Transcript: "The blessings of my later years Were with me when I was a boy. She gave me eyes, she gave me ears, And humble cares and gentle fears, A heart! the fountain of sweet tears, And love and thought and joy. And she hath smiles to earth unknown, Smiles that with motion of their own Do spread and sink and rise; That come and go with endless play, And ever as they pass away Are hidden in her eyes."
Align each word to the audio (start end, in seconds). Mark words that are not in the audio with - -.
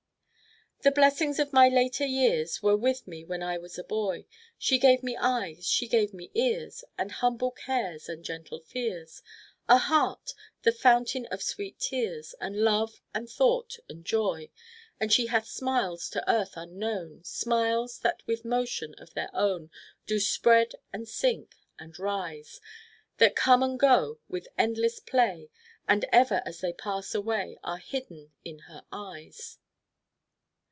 "The 0.83 0.89
blessings 0.89 1.37
of 1.37 1.53
my 1.53 1.69
later 1.69 2.07
years 2.07 2.63
Were 2.63 2.75
with 2.75 3.07
me 3.07 3.23
when 3.23 3.43
I 3.43 3.55
was 3.59 3.77
a 3.77 3.83
boy. 3.83 4.25
She 4.57 4.79
gave 4.79 5.03
me 5.03 5.15
eyes, 5.15 5.67
she 5.69 5.87
gave 5.87 6.11
me 6.11 6.31
ears, 6.33 6.83
And 6.97 7.11
humble 7.11 7.51
cares 7.51 8.09
and 8.09 8.25
gentle 8.25 8.59
fears, 8.61 9.21
A 9.69 9.77
heart! 9.77 10.33
the 10.63 10.71
fountain 10.71 11.27
of 11.27 11.43
sweet 11.43 11.77
tears, 11.77 12.33
And 12.41 12.63
love 12.63 12.99
and 13.13 13.29
thought 13.29 13.77
and 13.89 14.03
joy. 14.03 14.49
And 14.99 15.13
she 15.13 15.27
hath 15.27 15.45
smiles 15.45 16.09
to 16.09 16.27
earth 16.27 16.53
unknown, 16.55 17.23
Smiles 17.25 17.99
that 17.99 18.23
with 18.25 18.43
motion 18.43 18.95
of 18.97 19.13
their 19.13 19.29
own 19.35 19.69
Do 20.07 20.19
spread 20.19 20.73
and 20.91 21.07
sink 21.07 21.57
and 21.77 21.99
rise; 21.99 22.59
That 23.19 23.35
come 23.35 23.61
and 23.61 23.79
go 23.79 24.17
with 24.27 24.47
endless 24.57 24.99
play, 24.99 25.51
And 25.87 26.05
ever 26.11 26.41
as 26.43 26.61
they 26.61 26.73
pass 26.73 27.13
away 27.13 27.59
Are 27.63 27.77
hidden 27.77 28.31
in 28.43 28.57
her 28.67 28.83
eyes." 28.91 29.59